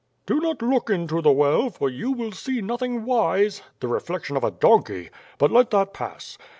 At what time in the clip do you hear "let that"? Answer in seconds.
5.51-5.93